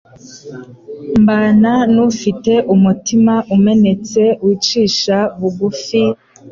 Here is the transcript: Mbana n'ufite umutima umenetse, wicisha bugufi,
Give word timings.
Mbana 1.21 1.73
n'ufite 1.93 2.53
umutima 2.75 3.33
umenetse, 3.55 4.21
wicisha 4.45 5.17
bugufi, 5.39 6.01